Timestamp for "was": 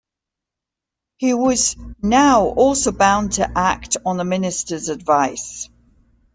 1.35-1.75